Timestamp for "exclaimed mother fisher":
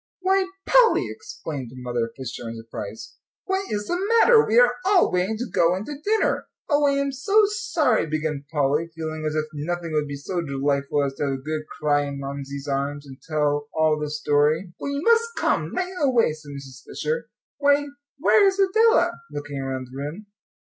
1.11-2.49